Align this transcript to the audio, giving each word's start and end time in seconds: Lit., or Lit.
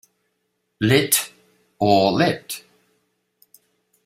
Lit., 0.79 1.31
or 1.77 2.11
Lit. 2.13 2.63